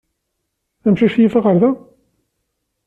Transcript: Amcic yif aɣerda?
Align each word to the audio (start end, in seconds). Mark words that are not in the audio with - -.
Amcic 0.87 1.15
yif 1.19 1.33
aɣerda? 1.39 1.71